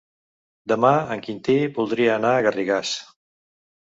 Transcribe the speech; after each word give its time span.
Demà 0.71 0.93
en 1.15 1.21
Quintí 1.27 1.57
voldria 1.77 2.15
anar 2.21 2.33
a 2.37 2.41
Garrigàs. 2.47 2.97